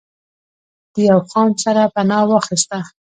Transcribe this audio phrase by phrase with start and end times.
[0.93, 2.79] د يو خان سره پناه واخسته